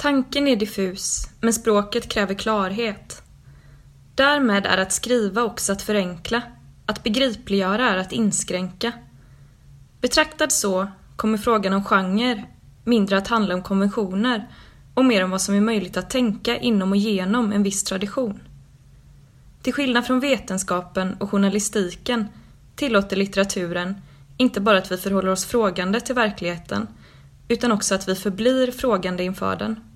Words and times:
Tanken 0.00 0.48
är 0.48 0.56
diffus, 0.56 1.28
men 1.40 1.52
språket 1.52 2.08
kräver 2.08 2.34
klarhet. 2.34 3.22
Därmed 4.14 4.66
är 4.66 4.78
att 4.78 4.92
skriva 4.92 5.42
också 5.42 5.72
att 5.72 5.82
förenkla, 5.82 6.42
att 6.86 7.02
begripliggöra 7.02 7.88
är 7.90 7.96
att 7.96 8.12
inskränka. 8.12 8.92
Betraktad 10.00 10.52
så 10.52 10.88
kommer 11.16 11.38
frågan 11.38 11.72
om 11.72 11.84
genre 11.84 12.44
mindre 12.84 13.18
att 13.18 13.28
handla 13.28 13.54
om 13.54 13.62
konventioner 13.62 14.48
och 14.94 15.04
mer 15.04 15.24
om 15.24 15.30
vad 15.30 15.42
som 15.42 15.54
är 15.54 15.60
möjligt 15.60 15.96
att 15.96 16.10
tänka 16.10 16.56
inom 16.56 16.90
och 16.90 16.96
genom 16.96 17.52
en 17.52 17.62
viss 17.62 17.84
tradition. 17.84 18.40
Till 19.62 19.72
skillnad 19.72 20.06
från 20.06 20.20
vetenskapen 20.20 21.14
och 21.14 21.30
journalistiken 21.30 22.26
tillåter 22.76 23.16
litteraturen 23.16 23.94
inte 24.36 24.60
bara 24.60 24.78
att 24.78 24.92
vi 24.92 24.96
förhåller 24.96 25.30
oss 25.30 25.44
frågande 25.44 26.00
till 26.00 26.14
verkligheten 26.14 26.86
utan 27.48 27.72
också 27.72 27.94
att 27.94 28.08
vi 28.08 28.14
förblir 28.14 28.70
frågande 28.70 29.24
inför 29.24 29.56
den. 29.56 29.87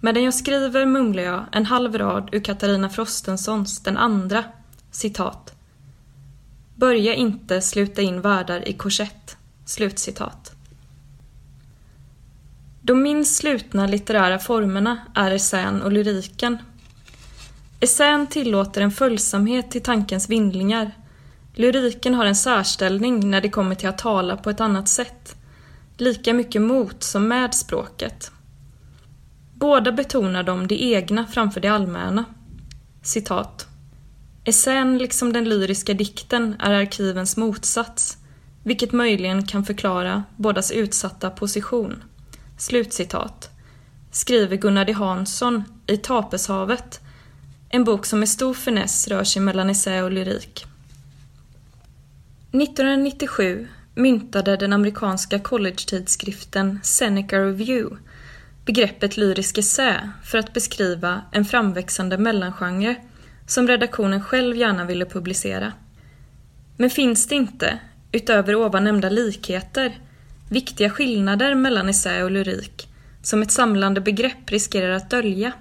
Medan 0.00 0.24
jag 0.24 0.34
skriver 0.34 0.86
mumlar 0.86 1.22
jag 1.22 1.44
en 1.52 1.66
halv 1.66 1.98
rad 1.98 2.28
ur 2.32 2.40
Katarina 2.40 2.88
Frostensons 2.88 3.80
Den 3.80 3.96
andra, 3.96 4.44
citat. 4.90 5.54
Börja 6.74 7.14
inte 7.14 7.60
sluta 7.60 8.02
in 8.02 8.20
världar 8.20 8.68
i 8.68 8.72
korsett. 8.72 9.36
Slutcitat. 9.64 10.52
De 12.82 13.02
minst 13.02 13.36
slutna 13.36 13.86
litterära 13.86 14.38
formerna 14.38 14.98
är 15.14 15.30
essän 15.30 15.82
och 15.82 15.92
lyriken. 15.92 16.58
Essän 17.80 18.26
tillåter 18.26 18.80
en 18.80 18.90
följsamhet 18.90 19.70
till 19.70 19.82
tankens 19.82 20.28
vindlingar. 20.28 20.90
Lyriken 21.54 22.14
har 22.14 22.24
en 22.24 22.36
särställning 22.36 23.30
när 23.30 23.40
det 23.40 23.48
kommer 23.48 23.74
till 23.74 23.88
att 23.88 23.98
tala 23.98 24.36
på 24.36 24.50
ett 24.50 24.60
annat 24.60 24.88
sätt. 24.88 25.36
Lika 25.96 26.34
mycket 26.34 26.62
mot 26.62 27.02
som 27.02 27.28
med 27.28 27.54
språket. 27.54 28.32
Båda 29.58 29.92
betonar 29.92 30.42
de 30.42 30.66
det 30.66 30.82
egna 30.82 31.26
framför 31.26 31.60
det 31.60 31.68
allmänna. 31.68 32.24
Citat. 33.02 33.66
Essän, 34.44 34.98
liksom 34.98 35.32
den 35.32 35.44
lyriska 35.44 35.94
dikten, 35.94 36.56
är 36.58 36.70
arkivens 36.72 37.36
motsats, 37.36 38.18
vilket 38.62 38.92
möjligen 38.92 39.46
kan 39.46 39.64
förklara 39.64 40.24
bådas 40.36 40.70
utsatta 40.70 41.30
position. 41.30 42.04
Slutcitat. 42.58 43.50
Skriver 44.10 44.56
Gunnar 44.56 44.84
D 44.84 44.92
Hansson 44.92 45.64
i 45.86 45.96
Tapeshavet, 45.96 47.00
en 47.68 47.84
bok 47.84 48.06
som 48.06 48.18
med 48.18 48.28
stor 48.28 48.54
finess 48.54 49.08
rör 49.08 49.24
sig 49.24 49.42
mellan 49.42 49.70
essä 49.70 50.02
och 50.02 50.12
lyrik. 50.12 50.64
1997 52.52 53.68
myntade 53.94 54.56
den 54.56 54.72
amerikanska 54.72 55.38
collegetidskriften 55.38 56.80
Seneca 56.82 57.38
Review 57.38 57.96
begreppet 58.66 59.16
lyrisk 59.16 59.58
essä 59.58 60.12
för 60.24 60.38
att 60.38 60.52
beskriva 60.52 61.22
en 61.32 61.44
framväxande 61.44 62.18
mellangenre 62.18 62.96
som 63.46 63.68
redaktionen 63.68 64.20
själv 64.20 64.56
gärna 64.56 64.84
ville 64.84 65.04
publicera. 65.04 65.72
Men 66.76 66.90
finns 66.90 67.28
det 67.28 67.34
inte, 67.34 67.78
utöver 68.12 68.54
ovan 68.54 68.84
nämnda 68.84 69.08
likheter, 69.08 69.98
viktiga 70.48 70.90
skillnader 70.90 71.54
mellan 71.54 71.88
essä 71.88 72.24
och 72.24 72.30
lyrik 72.30 72.88
som 73.22 73.42
ett 73.42 73.50
samlande 73.50 74.00
begrepp 74.00 74.50
riskerar 74.50 74.90
att 74.90 75.10
dölja? 75.10 75.52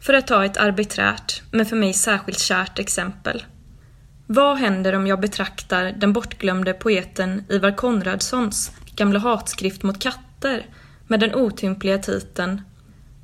För 0.00 0.14
att 0.14 0.26
ta 0.26 0.44
ett 0.44 0.56
arbiträrt, 0.56 1.42
men 1.50 1.66
för 1.66 1.76
mig 1.76 1.92
särskilt 1.92 2.38
kärt 2.38 2.78
exempel. 2.78 3.44
Vad 4.26 4.58
händer 4.58 4.92
om 4.92 5.06
jag 5.06 5.20
betraktar 5.20 5.92
den 5.92 6.12
bortglömde 6.12 6.72
poeten 6.72 7.44
Ivar 7.48 7.76
Konradssons 7.76 8.72
gamla 8.96 9.18
hatskrift 9.18 9.82
mot 9.82 10.02
katter 10.02 10.66
med 11.06 11.20
den 11.20 11.34
otympliga 11.34 11.98
titeln 11.98 12.60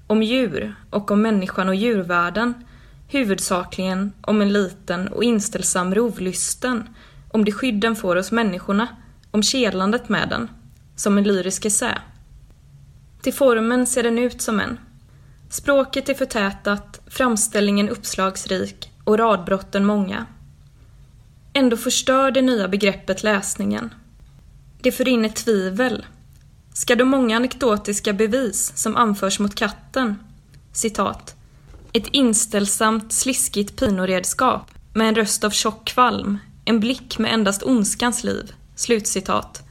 Om 0.07 0.23
djur 0.23 0.75
och 0.91 1.11
om 1.11 1.23
människan 1.23 1.69
och 1.69 1.75
djurvärlden, 1.75 2.55
huvudsakligen 3.09 4.13
om 4.21 4.43
en 4.43 4.53
liten 4.53 5.09
och 5.09 5.25
inställsam 5.25 5.95
rovlysten, 5.95 6.89
om 7.31 7.45
det 7.45 7.53
skydd 7.53 7.81
den 7.81 7.97
får 7.97 8.17
hos 8.17 8.33
människorna, 8.33 8.89
om 9.31 9.43
kelandet 9.43 10.09
med 10.09 10.29
den, 10.29 10.51
som 10.97 11.19
en 11.19 11.25
lyrisk 11.25 11.65
essä. 11.65 11.99
Till 13.23 13.35
formen 13.35 13.87
ser 13.87 14.03
den 14.03 14.19
ut 14.19 14.43
som 14.43 14.61
en. 14.61 14.79
Språket 15.51 16.09
är 16.09 16.15
förtätat, 16.15 17.01
framställningen 17.07 17.89
uppslagsrik 17.89 18.93
och 19.05 19.19
radbrotten 19.19 19.85
många. 19.85 20.27
Ändå 21.53 21.77
förstör 21.77 22.31
det 22.31 22.43
nya 22.43 22.69
begreppet 22.69 23.23
läsningen. 23.23 23.95
Det 24.81 24.93
för 24.93 25.09
in 25.09 25.25
ett 25.25 25.37
tvivel, 25.37 26.07
ska 26.79 26.97
de 26.97 27.05
många 27.05 27.37
anekdotiska 27.37 28.13
bevis 28.13 28.73
som 28.75 28.97
anförs 28.97 29.39
mot 29.39 29.55
katten, 29.55 30.19
citat, 30.73 31.37
ett 31.93 32.07
inställsamt 32.07 33.13
sliskigt 33.13 33.77
pinoredskap 33.77 34.71
med 34.95 35.09
en 35.09 35.15
röst 35.15 35.45
av 35.45 35.51
tjock 35.51 35.85
kvalm, 35.85 36.39
en 36.65 36.81
blick 36.81 37.19
med 37.19 37.33
endast 37.35 37.63
ondskans 37.63 38.25
liv, 38.25 38.53
slutcitat, 38.77 39.63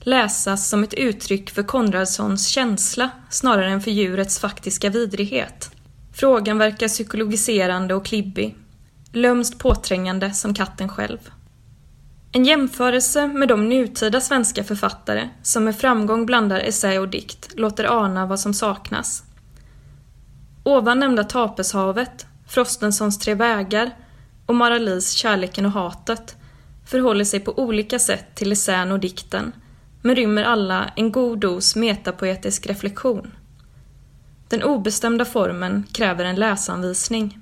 läsas 0.00 0.68
som 0.68 0.84
ett 0.84 0.94
uttryck 0.94 1.50
för 1.50 1.62
Konradssons 1.62 2.48
känsla 2.48 3.10
snarare 3.30 3.70
än 3.70 3.80
för 3.80 3.90
djurets 3.90 4.38
faktiska 4.38 4.90
vidrighet. 4.90 5.70
Frågan 6.14 6.58
verkar 6.58 6.88
psykologiserande 6.88 7.94
och 7.94 8.04
klibbig, 8.04 8.56
lömskt 9.12 9.58
påträngande 9.58 10.32
som 10.32 10.54
katten 10.54 10.88
själv. 10.88 11.18
En 12.34 12.44
jämförelse 12.44 13.26
med 13.26 13.48
de 13.48 13.68
nutida 13.68 14.20
svenska 14.20 14.64
författare 14.64 15.28
som 15.42 15.64
med 15.64 15.76
framgång 15.76 16.26
blandar 16.26 16.60
essä 16.60 16.98
och 16.98 17.08
dikt 17.08 17.54
låter 17.54 17.84
ana 17.84 18.26
vad 18.26 18.40
som 18.40 18.54
saknas. 18.54 19.22
Ovan 20.62 20.98
nämnda 20.98 21.24
Tapeshavet, 21.24 22.26
Frostensons 22.48 23.18
Tre 23.18 23.34
vägar 23.34 23.90
och 24.46 24.54
Maralis 24.54 25.10
Kärleken 25.10 25.66
och 25.66 25.72
hatet 25.72 26.36
förhåller 26.86 27.24
sig 27.24 27.40
på 27.40 27.58
olika 27.58 27.98
sätt 27.98 28.34
till 28.34 28.52
essän 28.52 28.92
och 28.92 29.00
dikten, 29.00 29.52
men 30.02 30.16
rymmer 30.16 30.44
alla 30.44 30.92
en 30.96 31.12
god 31.12 31.38
dos 31.38 31.76
metapoetisk 31.76 32.66
reflektion. 32.66 33.30
Den 34.48 34.62
obestämda 34.62 35.24
formen 35.24 35.84
kräver 35.92 36.24
en 36.24 36.36
läsanvisning. 36.36 37.38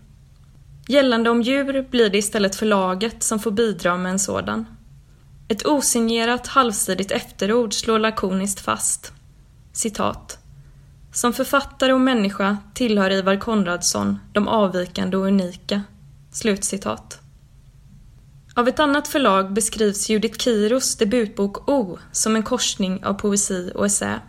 Gällande 0.89 1.31
om 1.31 1.43
djur 1.43 1.87
blir 1.91 2.11
det 2.11 2.19
istället 2.19 2.57
förlaget 2.57 3.23
som 3.23 3.39
får 3.39 3.51
bidra 3.51 3.97
med 3.97 4.13
en 4.13 4.19
sådan. 4.19 4.67
Ett 5.51 5.67
osignerat 5.67 6.47
halvsidigt 6.47 7.11
efterord 7.11 7.75
slår 7.75 7.99
lakoniskt 7.99 8.61
fast. 8.61 9.13
Citat. 9.73 10.39
Som 11.13 11.33
författare 11.33 11.93
och 11.93 12.01
människa 12.01 12.57
tillhör 12.75 13.11
Ivar 13.11 13.37
Konradsson 13.37 14.19
de 14.33 14.49
avvikande 14.49 15.17
och 15.17 15.27
unika. 15.27 15.83
Slutcitat. 16.33 17.21
Av 18.55 18.69
ett 18.69 18.81
annat 18.81 19.09
förlag 19.09 19.53
beskrivs 19.53 20.09
Judith 20.09 20.39
Kiros 20.39 20.97
debutbok 20.97 21.69
O 21.69 21.99
som 22.13 22.37
en 22.37 22.43
korsning 22.43 23.05
av 23.05 23.15
poesi 23.15 23.73
och 23.75 23.87
essä. 23.87 24.21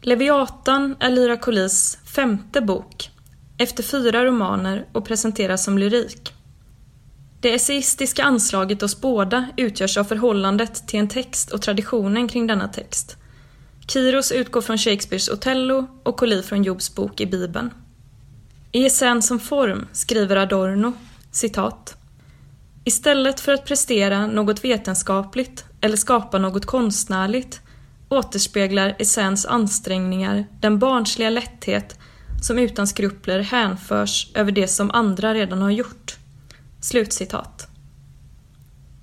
Leviatan 0.00 0.96
är 1.00 1.10
Lyra 1.10 1.36
Colis 1.36 1.98
femte 2.04 2.60
bok, 2.60 3.10
efter 3.58 3.82
fyra 3.82 4.24
romaner 4.24 4.86
och 4.92 5.04
presenteras 5.04 5.64
som 5.64 5.78
lyrik. 5.78 6.35
Det 7.46 7.54
essayistiska 7.54 8.24
anslaget 8.24 8.82
hos 8.82 9.00
båda 9.00 9.46
utgörs 9.56 9.96
av 9.96 10.04
förhållandet 10.04 10.88
till 10.88 11.00
en 11.00 11.08
text 11.08 11.52
och 11.52 11.62
traditionen 11.62 12.28
kring 12.28 12.46
denna 12.46 12.68
text. 12.68 13.16
Kiros 13.88 14.32
utgår 14.32 14.60
från 14.60 14.78
Shakespeares 14.78 15.28
Othello 15.28 15.86
och 16.02 16.16
Colli 16.16 16.42
från 16.42 16.62
Jobs 16.62 16.94
bok 16.94 17.20
i 17.20 17.26
Bibeln. 17.26 17.70
I 18.72 18.86
essän 18.86 19.22
som 19.22 19.40
form 19.40 19.86
skriver 19.92 20.36
Adorno, 20.36 20.92
citat, 21.30 21.96
Istället 22.84 23.40
för 23.40 23.52
att 23.52 23.64
prestera 23.64 24.26
något 24.26 24.64
vetenskapligt 24.64 25.64
eller 25.80 25.96
skapa 25.96 26.38
något 26.38 26.66
konstnärligt 26.66 27.60
återspeglar 28.08 28.96
essäns 28.98 29.46
ansträngningar 29.46 30.44
den 30.60 30.78
barnsliga 30.78 31.30
lätthet 31.30 31.98
som 32.42 32.58
utan 32.58 32.86
skrupler 32.86 33.40
hänförs 33.40 34.30
över 34.34 34.52
det 34.52 34.68
som 34.68 34.90
andra 34.90 35.34
redan 35.34 35.62
har 35.62 35.70
gjort. 35.70 36.18
Slutcitat. 36.86 37.68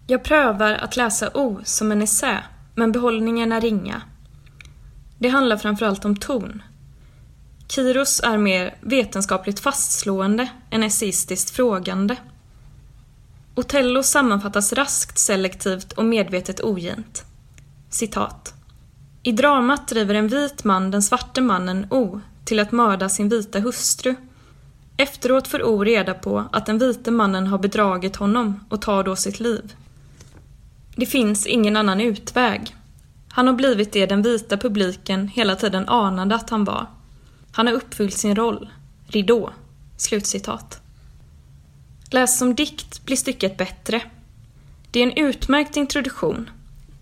Jag 0.08 0.24
prövar 0.24 0.74
att 0.74 0.96
läsa 0.96 1.30
O 1.34 1.60
som 1.64 1.92
en 1.92 2.02
essä, 2.02 2.44
men 2.76 2.92
behållningen 2.92 3.52
är 3.52 3.62
ringa. 3.62 4.02
Det 5.20 5.30
handlar 5.30 5.58
framförallt 5.58 6.06
om 6.06 6.16
ton. 6.16 6.62
Kiros 7.68 8.22
är 8.24 8.38
mer 8.38 8.76
vetenskapligt 8.82 9.60
fastslående 9.60 10.50
än 10.70 10.84
essäistiskt 10.84 11.50
frågande. 11.50 12.16
Otello 13.56 14.04
sammanfattas 14.04 14.74
raskt 14.74 15.20
selektivt 15.20 15.92
och 15.94 16.06
medvetet 16.06 16.62
ogint. 16.62 17.24
Citat. 17.90 18.54
I 19.24 19.32
dramat 19.32 19.88
driver 19.88 20.16
en 20.16 20.28
vit 20.28 20.64
man 20.64 20.92
den 20.92 21.04
svarte 21.04 21.42
mannen 21.42 21.88
O 21.90 22.22
till 22.46 22.60
att 22.60 22.72
mörda 22.72 23.10
sin 23.10 23.30
vita 23.30 23.60
hustru 23.60 24.16
Efteråt 24.98 25.48
får 25.48 25.64
O 25.64 25.84
reda 25.84 26.14
på 26.14 26.46
att 26.52 26.66
den 26.66 26.80
vite 26.80 27.12
mannen 27.12 27.48
har 27.48 27.58
bedragit 27.58 28.16
honom 28.16 28.66
och 28.70 28.82
tar 28.82 29.04
då 29.04 29.16
sitt 29.16 29.40
liv. 29.40 29.76
Det 30.96 31.06
finns 31.06 31.48
ingen 31.48 31.78
annan 31.78 32.02
utväg. 32.02 32.76
Han 33.30 33.48
har 33.48 33.54
blivit 33.54 33.92
det 33.92 34.06
den 34.06 34.22
vita 34.22 34.58
publiken 34.58 35.28
hela 35.28 35.56
tiden 35.56 35.90
anade 35.90 36.36
att 36.36 36.50
han 36.50 36.64
var. 36.64 36.88
Han 37.52 37.68
har 37.68 37.74
uppfyllt 37.74 38.18
sin 38.18 38.36
roll. 38.36 38.70
Ridå. 39.08 39.50
Slutcitat. 39.98 40.82
Läs 42.12 42.40
som 42.40 42.56
dikt 42.56 43.06
blir 43.06 43.18
stycket 43.18 43.58
bättre. 43.58 44.02
Det 44.92 45.00
är 45.00 45.04
en 45.04 45.28
utmärkt 45.28 45.78
introduktion. 45.78 46.50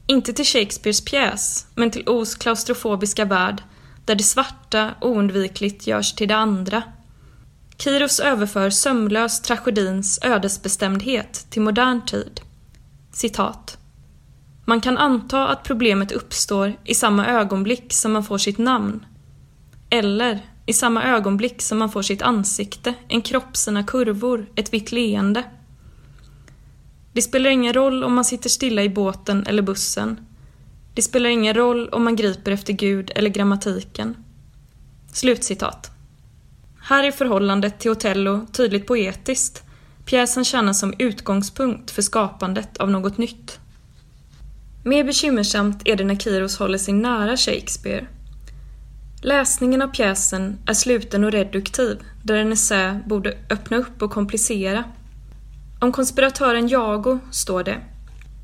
Inte 0.07 0.33
till 0.33 0.45
Shakespeares 0.45 1.05
pjäs, 1.05 1.67
men 1.75 1.91
till 1.91 2.09
Os 2.09 2.35
klaustrofobiska 2.35 3.25
värld, 3.25 3.63
där 4.05 4.15
det 4.15 4.23
svarta 4.23 4.91
oundvikligt 5.01 5.87
görs 5.87 6.13
till 6.13 6.27
det 6.27 6.35
andra. 6.35 6.83
Kiros 7.83 8.19
överför 8.19 8.69
sömlös 8.69 9.41
tragedins 9.41 10.19
ödesbestämdhet 10.23 11.45
till 11.49 11.61
modern 11.61 12.05
tid. 12.05 12.41
Citat. 13.11 13.77
Man 14.65 14.81
kan 14.81 14.97
anta 14.97 15.47
att 15.47 15.63
problemet 15.63 16.11
uppstår 16.11 16.73
i 16.85 16.95
samma 16.95 17.27
ögonblick 17.27 17.93
som 17.93 18.11
man 18.11 18.23
får 18.23 18.37
sitt 18.37 18.57
namn. 18.57 19.05
Eller 19.89 20.39
i 20.65 20.73
samma 20.73 21.03
ögonblick 21.03 21.61
som 21.61 21.77
man 21.77 21.91
får 21.91 22.01
sitt 22.01 22.21
ansikte, 22.21 22.93
en 23.07 23.21
kropp, 23.21 23.57
sina 23.57 23.83
kurvor, 23.83 24.49
ett 24.55 24.73
vitt 24.73 24.91
leende. 24.91 25.43
Det 27.13 27.21
spelar 27.21 27.49
ingen 27.49 27.73
roll 27.73 28.03
om 28.03 28.13
man 28.13 28.25
sitter 28.25 28.49
stilla 28.49 28.83
i 28.83 28.89
båten 28.89 29.45
eller 29.47 29.61
bussen. 29.61 30.19
Det 30.93 31.01
spelar 31.01 31.29
ingen 31.29 31.53
roll 31.53 31.89
om 31.89 32.03
man 32.03 32.15
griper 32.15 32.51
efter 32.51 32.73
Gud 32.73 33.11
eller 33.15 33.29
grammatiken. 33.29 34.17
Slutcitat. 35.13 35.91
Här 36.83 37.03
är 37.03 37.11
förhållandet 37.11 37.79
till 37.79 37.91
Otello 37.91 38.45
tydligt 38.51 38.87
poetiskt. 38.87 39.63
Pjäsen 40.05 40.45
tjänar 40.45 40.73
som 40.73 40.93
utgångspunkt 40.99 41.91
för 41.91 42.01
skapandet 42.01 42.77
av 42.77 42.91
något 42.91 43.17
nytt. 43.17 43.59
Mer 44.83 45.03
bekymmersamt 45.03 45.81
är 45.85 45.95
det 45.95 46.03
när 46.03 46.15
Kiros 46.15 46.59
håller 46.59 46.77
sig 46.77 46.93
nära 46.93 47.37
Shakespeare. 47.37 48.05
Läsningen 49.21 49.81
av 49.81 49.87
pjäsen 49.87 50.57
är 50.65 50.73
sluten 50.73 51.23
och 51.23 51.31
reduktiv, 51.31 51.99
där 52.23 52.35
en 52.35 52.51
essä 52.51 52.99
borde 53.05 53.37
öppna 53.49 53.77
upp 53.77 54.01
och 54.01 54.11
komplicera. 54.11 54.83
Om 55.79 55.91
konspiratören 55.91 56.67
Jago 56.67 57.19
står 57.31 57.63
det 57.63 57.77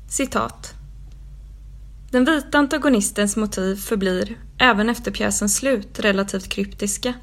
citat. 0.08 0.74
Den 2.10 2.24
vita 2.24 2.58
antagonistens 2.58 3.36
motiv 3.36 3.76
förblir, 3.76 4.36
även 4.58 4.88
efter 4.90 5.10
pjäsens 5.10 5.56
slut, 5.56 6.00
relativt 6.00 6.48
kryptiska. 6.48 7.14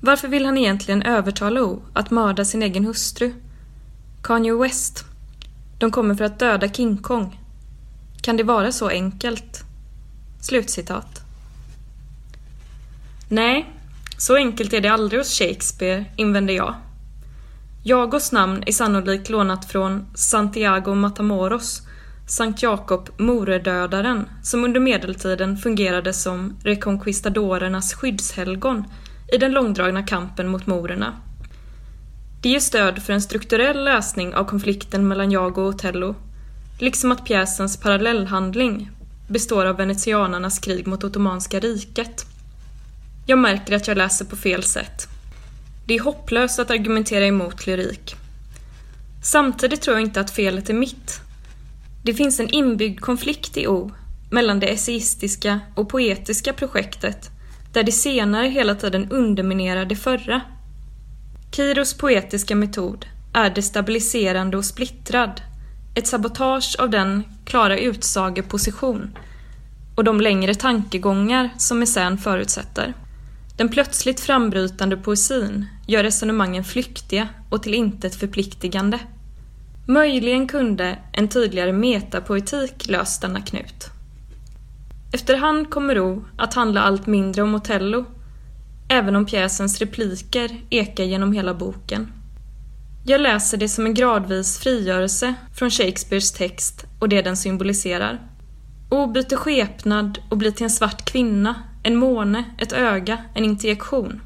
Varför 0.00 0.28
vill 0.28 0.44
han 0.44 0.58
egentligen 0.58 1.02
övertala 1.02 1.62
O 1.62 1.82
att 1.92 2.10
mörda 2.10 2.44
sin 2.44 2.62
egen 2.62 2.84
hustru? 2.84 3.32
Kanye 4.22 4.54
West. 4.54 5.04
De 5.78 5.90
kommer 5.90 6.14
för 6.14 6.24
att 6.24 6.38
döda 6.38 6.68
King 6.68 6.96
Kong. 6.96 7.40
Kan 8.22 8.36
det 8.36 8.42
vara 8.42 8.72
så 8.72 8.88
enkelt? 8.88 9.64
Slutcitat. 10.40 11.20
Nej, 13.28 13.70
så 14.18 14.36
enkelt 14.36 14.72
är 14.72 14.80
det 14.80 14.88
aldrig 14.88 15.20
hos 15.20 15.38
Shakespeare, 15.38 16.04
invänder 16.16 16.54
jag. 16.54 16.74
Jagos 17.82 18.32
namn 18.32 18.62
är 18.66 18.72
sannolikt 18.72 19.30
lånat 19.30 19.64
från 19.64 20.06
Santiago 20.14 20.94
Matamoros, 20.94 21.82
Sankt 22.26 22.62
Jakob 22.62 23.08
Moredödaren, 23.18 24.28
som 24.42 24.64
under 24.64 24.80
medeltiden 24.80 25.56
fungerade 25.56 26.12
som 26.12 26.56
rekonquistadorernas 26.62 27.94
skyddshelgon 27.94 28.84
i 29.32 29.38
den 29.38 29.52
långdragna 29.52 30.02
kampen 30.02 30.48
mot 30.48 30.66
morerna. 30.66 31.14
Det 32.42 32.48
ger 32.48 32.60
stöd 32.60 33.02
för 33.02 33.12
en 33.12 33.22
strukturell 33.22 33.84
lösning 33.84 34.34
av 34.34 34.44
konflikten 34.44 35.08
mellan 35.08 35.30
Jago 35.30 35.62
och 35.62 35.68
Otello, 35.68 36.14
liksom 36.78 37.12
att 37.12 37.24
pjäsens 37.24 37.76
parallellhandling 37.76 38.90
består 39.28 39.66
av 39.66 39.76
venetianarnas 39.76 40.58
krig 40.58 40.86
mot 40.86 41.04
Ottomanska 41.04 41.60
riket. 41.60 42.26
Jag 43.26 43.38
märker 43.38 43.76
att 43.76 43.88
jag 43.88 43.96
läser 43.96 44.24
på 44.24 44.36
fel 44.36 44.62
sätt. 44.62 45.08
Det 45.86 45.94
är 45.94 46.00
hopplöst 46.00 46.58
att 46.58 46.70
argumentera 46.70 47.26
emot 47.26 47.66
lyrik. 47.66 48.16
Samtidigt 49.22 49.80
tror 49.80 49.96
jag 49.96 50.06
inte 50.06 50.20
att 50.20 50.30
felet 50.30 50.70
är 50.70 50.74
mitt. 50.74 51.20
Det 52.04 52.14
finns 52.14 52.40
en 52.40 52.48
inbyggd 52.48 53.00
konflikt 53.00 53.56
i 53.56 53.66
O 53.66 53.92
mellan 54.30 54.60
det 54.60 54.66
essayistiska 54.66 55.60
och 55.74 55.88
poetiska 55.88 56.52
projektet 56.52 57.30
där 57.72 57.82
det 57.82 57.92
senare 57.92 58.46
hela 58.46 58.74
tiden 58.74 59.10
underminerar 59.10 59.84
det 59.84 59.96
förra. 59.96 60.40
Kiros 61.52 61.94
poetiska 61.94 62.56
metod 62.56 63.06
är 63.32 63.50
destabiliserande 63.50 64.56
och 64.56 64.64
splittrad, 64.64 65.40
ett 65.94 66.06
sabotage 66.06 66.76
av 66.78 66.90
den 66.90 67.22
klara 67.44 67.78
utsageposition 67.78 69.18
och 69.96 70.04
de 70.04 70.20
längre 70.20 70.54
tankegångar 70.54 71.50
som 71.58 71.82
essän 71.82 72.18
förutsätter. 72.18 72.94
Den 73.56 73.68
plötsligt 73.68 74.20
frambrytande 74.20 74.96
poesin 74.96 75.66
gör 75.86 76.02
resonemangen 76.02 76.64
flyktiga 76.64 77.28
och 77.50 77.62
till 77.62 77.74
intet 77.74 78.14
förpliktigande. 78.14 78.98
Möjligen 79.86 80.48
kunde 80.48 80.98
en 81.12 81.28
tydligare 81.28 81.72
metapoetik 81.72 82.88
löst 82.88 83.22
denna 83.22 83.40
knut. 83.40 83.90
Efterhand 85.12 85.70
kommer 85.70 86.00
O 86.00 86.24
att 86.36 86.54
handla 86.54 86.82
allt 86.82 87.06
mindre 87.06 87.42
om 87.42 87.54
Otello, 87.54 88.04
även 88.88 89.16
om 89.16 89.26
pjäsens 89.26 89.78
repliker 89.78 90.60
ekar 90.70 91.04
genom 91.04 91.32
hela 91.32 91.54
boken. 91.54 92.12
Jag 93.06 93.20
läser 93.20 93.58
det 93.58 93.68
som 93.68 93.86
en 93.86 93.94
gradvis 93.94 94.58
frigörelse 94.58 95.34
från 95.54 95.70
Shakespeares 95.70 96.32
text 96.32 96.86
och 96.98 97.08
det 97.08 97.22
den 97.22 97.36
symboliserar. 97.36 98.20
O 98.90 99.06
byter 99.06 99.36
skepnad 99.36 100.18
och 100.30 100.36
blir 100.36 100.50
till 100.50 100.64
en 100.64 100.70
svart 100.70 101.04
kvinna, 101.04 101.54
en 101.82 101.96
måne, 101.96 102.44
ett 102.58 102.72
öga, 102.72 103.18
en 103.34 103.44
interjektion. 103.44 104.20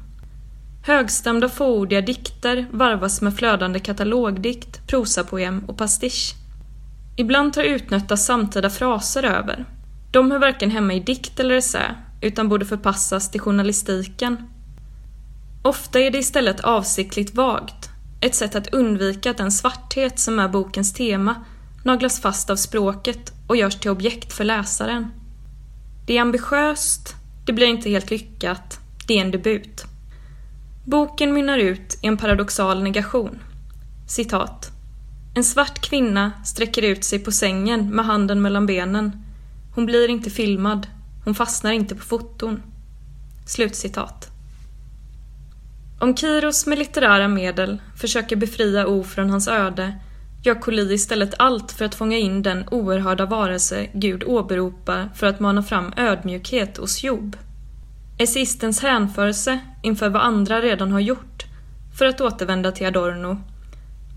Högstämda 0.85 1.49
fåordiga 1.49 2.01
dikter 2.01 2.67
varvas 2.71 3.21
med 3.21 3.35
flödande 3.35 3.79
katalogdikt, 3.79 4.87
prosapoem 4.87 5.65
och 5.67 5.77
pastisch. 5.77 6.33
Ibland 7.17 7.53
tar 7.53 7.63
utnötta 7.63 8.17
samtida 8.17 8.69
fraser 8.69 9.23
över. 9.23 9.65
De 10.15 10.31
hör 10.31 10.39
varken 10.39 10.71
hemma 10.71 10.93
i 10.93 10.99
dikt 10.99 11.39
eller 11.39 11.55
essä, 11.55 11.95
utan 12.21 12.49
borde 12.49 12.65
förpassas 12.65 13.31
till 13.31 13.41
journalistiken. 13.41 14.37
Ofta 15.61 15.99
är 15.99 16.11
det 16.11 16.17
istället 16.17 16.59
avsiktligt 16.59 17.35
vagt, 17.35 17.89
ett 18.21 18.35
sätt 18.35 18.55
att 18.55 18.73
undvika 18.73 19.31
att 19.31 19.37
den 19.37 19.51
svarthet 19.51 20.19
som 20.19 20.39
är 20.39 20.47
bokens 20.47 20.93
tema 20.93 21.45
naglas 21.83 22.21
fast 22.21 22.49
av 22.49 22.55
språket 22.55 23.33
och 23.47 23.55
görs 23.55 23.75
till 23.75 23.91
objekt 23.91 24.33
för 24.33 24.43
läsaren. 24.43 25.11
Det 26.07 26.17
är 26.17 26.21
ambitiöst, 26.21 27.15
det 27.45 27.53
blir 27.53 27.67
inte 27.67 27.89
helt 27.89 28.11
lyckat, 28.11 28.79
det 29.07 29.17
är 29.17 29.21
en 29.21 29.31
debut. 29.31 29.85
Boken 30.85 31.33
mynnar 31.33 31.57
ut 31.57 31.99
i 32.01 32.07
en 32.07 32.17
paradoxal 32.17 32.83
negation. 32.83 33.39
Citat. 34.07 34.71
En 35.35 35.43
svart 35.43 35.89
kvinna 35.89 36.31
sträcker 36.45 36.81
ut 36.81 37.03
sig 37.03 37.19
på 37.19 37.31
sängen 37.31 37.89
med 37.89 38.05
handen 38.05 38.41
mellan 38.41 38.65
benen. 38.65 39.24
Hon 39.75 39.85
blir 39.85 40.09
inte 40.09 40.29
filmad. 40.29 40.87
Hon 41.25 41.35
fastnar 41.35 41.71
inte 41.71 41.95
på 41.95 42.01
foton. 42.01 42.61
Slutcitat. 43.45 44.31
Om 45.99 46.15
Kiros 46.17 46.65
med 46.65 46.77
litterära 46.77 47.27
medel 47.27 47.81
försöker 47.95 48.35
befria 48.35 48.87
O 48.87 49.03
från 49.03 49.29
hans 49.29 49.47
öde 49.47 49.99
gör 50.43 50.61
Colli 50.61 50.93
istället 50.93 51.33
allt 51.39 51.71
för 51.71 51.85
att 51.85 51.95
fånga 51.95 52.17
in 52.17 52.41
den 52.41 52.67
oerhörda 52.71 53.25
varelse 53.25 53.87
Gud 53.93 54.23
åberopar 54.23 55.09
för 55.15 55.27
att 55.27 55.39
mana 55.39 55.63
fram 55.63 55.93
ödmjukhet 55.97 56.77
hos 56.77 57.03
Job. 57.03 57.37
Essistens 58.17 58.81
hänförelse 58.81 59.59
inför 59.83 60.09
vad 60.09 60.21
andra 60.21 60.61
redan 60.61 60.91
har 60.91 60.99
gjort, 60.99 61.45
för 61.97 62.05
att 62.05 62.21
återvända 62.21 62.71
till 62.71 62.87
Adorno, 62.87 63.37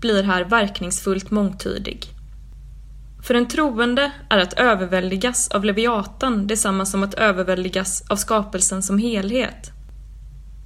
blir 0.01 0.23
här 0.23 0.43
verkningsfullt 0.43 1.31
mångtydig. 1.31 2.18
För 3.29 3.35
en 3.35 3.47
troende 3.47 4.11
är 4.29 4.37
att 4.37 4.53
överväldigas 4.53 5.47
av 5.47 5.65
Leviatan 5.65 6.47
detsamma 6.47 6.85
som 6.85 7.03
att 7.03 7.13
överväldigas 7.13 8.03
av 8.09 8.15
skapelsen 8.15 8.83
som 8.83 8.97
helhet. 8.97 9.71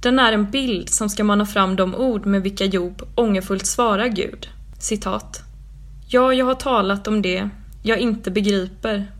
Den 0.02 0.18
är 0.18 0.32
en 0.32 0.50
bild 0.50 0.88
som 0.88 1.08
ska 1.08 1.24
mana 1.24 1.46
fram 1.46 1.76
de 1.76 1.94
ord 1.94 2.26
med 2.26 2.42
vilka 2.42 2.64
Job 2.64 3.02
ångerfullt 3.14 3.66
svarar 3.66 4.06
Gud. 4.06 4.48
Citat. 4.78 5.42
Ja, 6.08 6.32
jag 6.32 6.46
har 6.46 6.54
talat 6.54 7.08
om 7.08 7.22
det 7.22 7.48
jag 7.82 7.98
inte 7.98 8.30
begriper. 8.30 9.12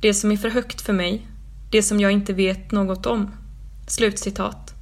Det 0.00 0.14
som 0.14 0.32
är 0.32 0.36
för 0.36 0.50
högt 0.50 0.80
för 0.80 0.92
mig, 0.92 1.26
det 1.70 1.82
som 1.82 2.00
jag 2.00 2.12
inte 2.12 2.32
vet 2.32 2.72
något 2.72 3.06
om. 3.06 3.30
Slutcitat. 3.88 4.74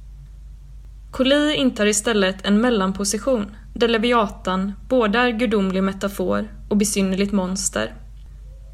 Koli 1.11 1.55
intar 1.55 1.85
istället 1.85 2.45
en 2.45 2.61
mellanposition 2.61 3.55
där 3.73 3.87
Leviatan 3.87 4.73
både 4.89 5.19
är 5.19 5.29
gudomlig 5.29 5.83
metafor 5.83 6.54
och 6.69 6.77
besynnerligt 6.77 7.33
monster. 7.33 7.93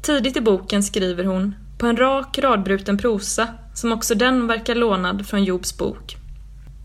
Tidigt 0.02 0.36
i 0.36 0.40
boken 0.40 0.82
skriver 0.82 1.24
hon, 1.24 1.54
på 1.78 1.86
en 1.86 1.96
rak 1.96 2.38
radbruten 2.38 2.98
prosa 2.98 3.48
som 3.74 3.92
också 3.92 4.14
den 4.14 4.46
verkar 4.46 4.74
lånad 4.74 5.26
från 5.26 5.44
Jobs 5.44 5.78
bok. 5.78 6.16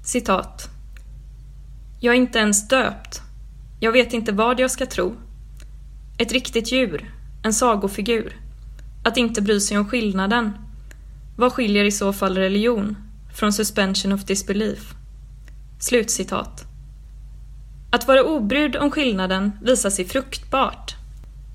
Citat. 0.06 0.70
Jag 2.00 2.16
är 2.16 2.18
inte 2.18 2.40
ens 2.40 2.68
döpt. 2.68 3.22
Jag 3.80 3.92
vet 3.92 4.14
inte 4.14 4.32
vad 4.32 4.60
jag 4.60 4.72
ska 4.72 4.86
tro. 4.86 5.16
Ett 6.18 6.32
riktigt 6.32 6.72
djur, 6.72 7.12
en 7.44 7.54
sagofigur. 7.54 8.36
Att 9.04 9.18
inte 9.18 9.42
bry 9.42 9.60
sig 9.60 9.78
om 9.78 9.90
skillnaden. 9.90 10.52
Vad 11.38 11.54
skiljer 11.54 11.86
i 11.86 11.92
så 11.92 12.14
fall 12.14 12.38
religion? 12.38 12.96
från 13.38 13.54
Suspension 13.54 14.14
of 14.14 14.26
Disbelief. 14.26 14.94
Slutcitat. 15.80 16.66
Att 17.92 18.08
vara 18.08 18.24
obrydd 18.24 18.76
om 18.76 18.92
skillnaden 18.92 19.52
visar 19.62 19.90
sig 19.90 20.06
fruktbart. 20.06 20.96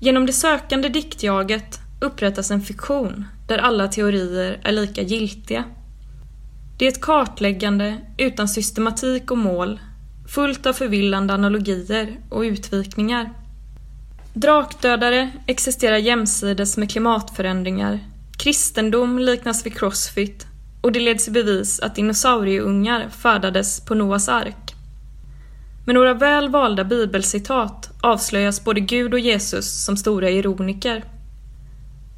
Genom 0.03 0.25
det 0.25 0.33
sökande 0.33 0.89
diktjaget 0.89 1.79
upprättas 2.01 2.51
en 2.51 2.61
fiktion 2.61 3.25
där 3.47 3.57
alla 3.57 3.87
teorier 3.87 4.61
är 4.63 4.71
lika 4.71 5.01
giltiga. 5.01 5.63
Det 6.79 6.85
är 6.85 6.89
ett 6.89 7.01
kartläggande 7.01 7.97
utan 8.17 8.47
systematik 8.47 9.31
och 9.31 9.37
mål, 9.37 9.79
fullt 10.27 10.65
av 10.65 10.73
förvillande 10.73 11.33
analogier 11.33 12.19
och 12.29 12.41
utvikningar. 12.41 13.33
Drakdödare 14.33 15.31
existerar 15.47 15.97
jämsides 15.97 16.77
med 16.77 16.91
klimatförändringar, 16.91 17.99
kristendom 18.37 19.19
liknas 19.19 19.65
vid 19.65 19.77
crossfit 19.77 20.47
och 20.81 20.91
det 20.91 20.99
leds 20.99 21.27
i 21.27 21.31
bevis 21.31 21.79
att 21.79 21.95
dinosaurieungar 21.95 23.09
färdades 23.09 23.85
på 23.85 23.95
Noas 23.95 24.29
ark. 24.29 24.75
Med 25.85 25.95
några 25.95 26.13
väl 26.13 26.49
valda 26.49 26.83
bibelcitat 26.83 27.92
avslöjas 28.03 28.63
både 28.63 28.79
Gud 28.79 29.13
och 29.13 29.19
Jesus 29.19 29.85
som 29.85 29.97
stora 29.97 30.29
ironiker. 30.29 31.03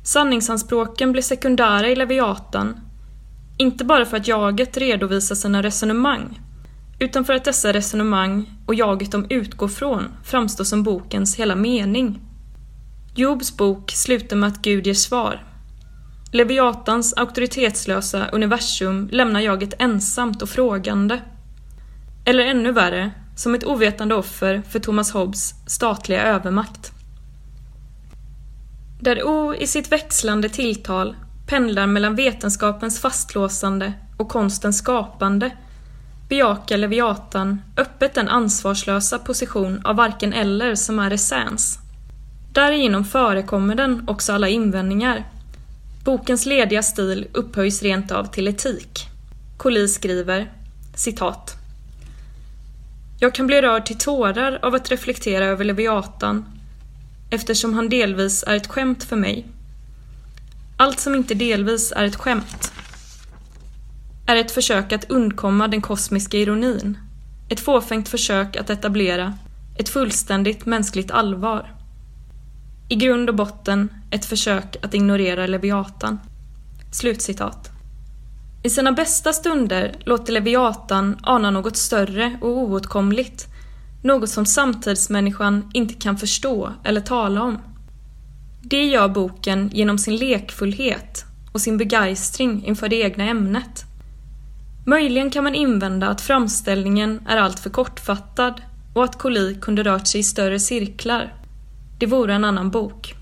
Sanningsanspråken 0.03 1.11
blir 1.11 1.21
sekundära 1.21 1.87
i 1.87 1.95
Leviatan, 1.95 2.79
inte 3.57 3.85
bara 3.85 4.05
för 4.05 4.17
att 4.17 4.27
jaget 4.27 4.77
redovisar 4.77 5.35
sina 5.35 5.63
resonemang, 5.63 6.39
utan 6.99 7.25
för 7.25 7.33
att 7.33 7.43
dessa 7.43 7.73
resonemang 7.73 8.49
och 8.65 8.75
jaget 8.75 9.11
de 9.11 9.25
utgår 9.29 9.67
från 9.67 10.03
framstår 10.23 10.63
som 10.63 10.83
bokens 10.83 11.35
hela 11.35 11.55
mening. 11.55 12.19
Jobs 13.15 13.57
bok 13.57 13.91
slutar 13.91 14.35
med 14.35 14.47
att 14.47 14.61
Gud 14.61 14.87
ger 14.87 14.93
svar. 14.93 15.43
Leviatans 16.31 17.13
auktoritetslösa 17.13 18.27
universum 18.27 19.09
lämnar 19.11 19.39
jaget 19.39 19.73
ensamt 19.79 20.41
och 20.41 20.49
frågande. 20.49 21.21
Eller 22.25 22.43
ännu 22.43 22.71
värre, 22.71 23.11
som 23.35 23.55
ett 23.55 23.63
ovetande 23.63 24.15
offer 24.15 24.61
för 24.69 24.79
Thomas 24.79 25.11
Hobbes 25.11 25.53
statliga 25.67 26.23
övermakt. 26.23 26.91
Där 28.99 29.23
O 29.23 29.55
i 29.55 29.67
sitt 29.67 29.91
växlande 29.91 30.49
tilltal 30.49 31.15
pendlar 31.47 31.87
mellan 31.87 32.15
vetenskapens 32.15 32.99
fastlåsande 32.99 33.93
och 34.17 34.29
konstens 34.29 34.77
skapande 34.77 35.51
bejakar 36.29 36.77
Leviatan 36.77 37.61
öppet 37.77 38.13
den 38.13 38.27
ansvarslösa 38.27 39.19
position 39.19 39.81
av 39.85 39.95
varken 39.95 40.33
eller 40.33 40.75
som 40.75 40.99
är 40.99 41.11
essens. 41.11 41.79
Därigenom 42.53 43.05
förekommer 43.05 43.75
den 43.75 44.03
också 44.07 44.33
alla 44.33 44.47
invändningar. 44.47 45.23
Bokens 46.03 46.45
lediga 46.45 46.83
stil 46.83 47.27
upphöjs 47.33 47.83
rent 47.83 48.11
av 48.11 48.25
till 48.25 48.47
etik. 48.47 49.07
Colli 49.57 49.87
skriver, 49.87 50.51
citat. 50.95 51.64
Jag 53.25 53.33
kan 53.33 53.47
bli 53.47 53.61
rörd 53.61 53.85
till 53.85 53.97
tårar 53.97 54.59
av 54.61 54.75
att 54.75 54.91
reflektera 54.91 55.45
över 55.45 55.65
Leviatan 55.65 56.45
eftersom 57.29 57.73
han 57.73 57.89
delvis 57.89 58.43
är 58.47 58.55
ett 58.55 58.67
skämt 58.67 59.03
för 59.03 59.15
mig. 59.15 59.45
Allt 60.77 60.99
som 60.99 61.15
inte 61.15 61.33
delvis 61.33 61.91
är 61.91 62.05
ett 62.05 62.15
skämt 62.15 62.71
är 64.27 64.35
ett 64.35 64.51
försök 64.51 64.91
att 64.91 65.11
undkomma 65.11 65.67
den 65.67 65.81
kosmiska 65.81 66.37
ironin. 66.37 66.97
Ett 67.49 67.59
fåfängt 67.59 68.09
försök 68.09 68.55
att 68.55 68.69
etablera 68.69 69.37
ett 69.77 69.89
fullständigt 69.89 70.65
mänskligt 70.65 71.11
allvar. 71.11 71.75
I 72.89 72.95
grund 72.95 73.29
och 73.29 73.35
botten 73.35 73.89
ett 74.11 74.25
försök 74.25 74.75
att 74.81 74.93
ignorera 74.93 75.47
Leviatan. 75.47 76.19
Slutcitat. 76.91 77.74
I 78.65 78.69
sina 78.69 78.91
bästa 78.91 79.33
stunder 79.33 79.95
låter 80.05 80.33
Leviatan 80.33 81.17
ana 81.23 81.51
något 81.51 81.77
större 81.77 82.37
och 82.41 82.49
oåtkomligt, 82.49 83.47
något 84.03 84.29
som 84.29 84.45
samtidsmänniskan 84.45 85.71
inte 85.73 85.93
kan 85.93 86.17
förstå 86.17 86.73
eller 86.83 87.01
tala 87.01 87.43
om. 87.43 87.57
Det 88.61 88.85
gör 88.85 89.07
boken 89.07 89.69
genom 89.73 89.97
sin 89.97 90.15
lekfullhet 90.15 91.25
och 91.53 91.61
sin 91.61 91.77
begeistring 91.77 92.65
inför 92.65 92.89
det 92.89 92.95
egna 92.95 93.23
ämnet. 93.23 93.83
Möjligen 94.85 95.29
kan 95.29 95.43
man 95.43 95.55
invända 95.55 96.07
att 96.07 96.21
framställningen 96.21 97.21
är 97.27 97.37
alltför 97.37 97.69
kortfattad 97.69 98.61
och 98.93 99.03
att 99.03 99.17
Colli 99.17 99.57
kunde 99.61 99.83
rört 99.83 100.07
sig 100.07 100.19
i 100.19 100.23
större 100.23 100.59
cirklar. 100.59 101.33
Det 101.99 102.05
vore 102.05 102.33
en 102.33 102.43
annan 102.43 102.71
bok. 102.71 103.15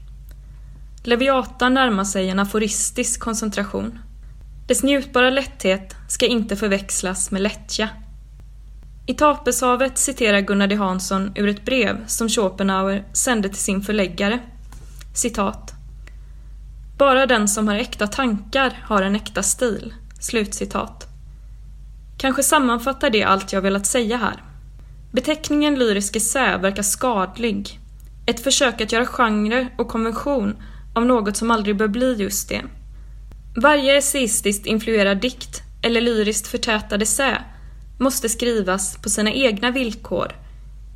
Leviatan 1.03 1.73
närmar 1.73 2.03
sig 2.03 2.29
en 2.29 2.39
aforistisk 2.39 3.19
koncentration. 3.19 3.99
Dess 4.67 4.83
njutbara 4.83 5.29
lätthet 5.29 5.95
ska 6.07 6.25
inte 6.25 6.55
förväxlas 6.55 7.31
med 7.31 7.41
lättja. 7.41 7.89
I 9.05 9.13
Tapeshavet 9.13 9.97
citerar 9.97 10.39
Gunnar 10.39 10.67
D 10.67 10.75
Hansson 10.75 11.31
ur 11.35 11.47
ett 11.47 11.65
brev 11.65 12.07
som 12.07 12.29
Schopenhauer 12.29 13.05
sände 13.13 13.49
till 13.49 13.57
sin 13.57 13.81
förläggare. 13.81 14.39
Citat. 15.15 15.73
Bara 16.97 17.25
den 17.25 17.47
som 17.47 17.67
har 17.67 17.75
äkta 17.75 18.07
tankar 18.07 18.79
har 18.83 19.01
en 19.01 19.15
äkta 19.15 19.43
stil. 19.43 19.93
Slutcitat. 20.19 21.07
Kanske 22.17 22.43
sammanfattar 22.43 23.09
det 23.09 23.23
allt 23.23 23.53
jag 23.53 23.61
velat 23.61 23.85
säga 23.85 24.17
här. 24.17 24.43
Beteckningen 25.11 25.75
lyrisk 25.75 26.15
essä 26.15 26.57
verkar 26.57 26.83
skadlig. 26.83 27.79
Ett 28.25 28.39
försök 28.39 28.81
att 28.81 28.91
göra 28.91 29.05
genre 29.05 29.67
och 29.77 29.87
konvention 29.87 30.55
av 30.95 31.05
något 31.05 31.37
som 31.37 31.51
aldrig 31.51 31.77
bör 31.77 31.87
bli 31.87 32.13
just 32.13 32.49
det. 32.49 32.61
Varje 33.55 33.97
essäistiskt 33.97 34.65
influerad 34.65 35.21
dikt 35.21 35.61
eller 35.81 36.01
lyriskt 36.01 36.47
förtätad 36.47 37.01
essä 37.01 37.41
måste 37.99 38.29
skrivas 38.29 38.97
på 38.97 39.09
sina 39.09 39.31
egna 39.31 39.71
villkor 39.71 40.35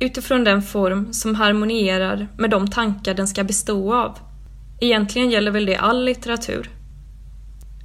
utifrån 0.00 0.44
den 0.44 0.62
form 0.62 1.12
som 1.12 1.34
harmonierar 1.34 2.28
med 2.38 2.50
de 2.50 2.70
tankar 2.70 3.14
den 3.14 3.28
ska 3.28 3.44
bestå 3.44 3.94
av. 3.94 4.18
Egentligen 4.80 5.30
gäller 5.30 5.50
väl 5.50 5.66
det 5.66 5.76
all 5.76 6.04
litteratur. 6.04 6.70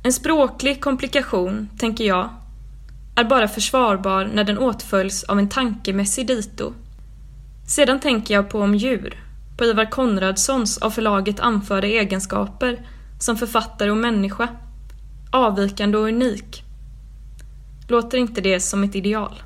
En 0.03 0.13
språklig 0.13 0.81
komplikation, 0.81 1.69
tänker 1.77 2.03
jag, 2.03 2.29
är 3.15 3.23
bara 3.23 3.47
försvarbar 3.47 4.29
när 4.33 4.43
den 4.43 4.57
åtföljs 4.57 5.23
av 5.23 5.39
en 5.39 5.49
tankemässig 5.49 6.27
dito. 6.27 6.73
Sedan 7.67 7.99
tänker 7.99 8.33
jag 8.33 8.49
på 8.49 8.59
om 8.59 8.75
djur, 8.75 9.23
på 9.57 9.65
Ivar 9.65 9.85
Konradssons 9.85 10.77
av 10.77 10.89
förlaget 10.89 11.39
anförda 11.39 11.87
egenskaper 11.87 12.79
som 13.19 13.37
författare 13.37 13.91
och 13.91 13.97
människa, 13.97 14.47
avvikande 15.33 15.97
och 15.97 16.07
unik. 16.07 16.63
Låter 17.87 18.17
inte 18.17 18.41
det 18.41 18.59
som 18.59 18.83
ett 18.83 18.95
ideal? 18.95 19.41